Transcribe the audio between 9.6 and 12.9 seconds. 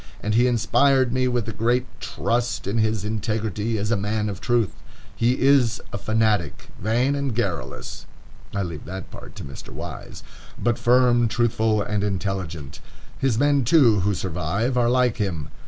Wise) "but firm, truthful, and intelligent.